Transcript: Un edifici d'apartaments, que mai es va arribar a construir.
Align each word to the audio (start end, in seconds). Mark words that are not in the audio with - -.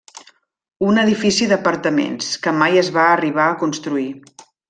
Un 0.91 1.01
edifici 1.01 1.49
d'apartaments, 1.51 2.31
que 2.47 2.55
mai 2.63 2.81
es 2.85 2.91
va 2.97 3.05
arribar 3.11 3.47
a 3.51 3.61
construir. 3.67 4.09